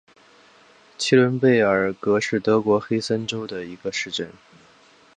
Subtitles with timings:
[0.97, 4.31] 齐伦贝尔格是德国黑森州的一个市镇。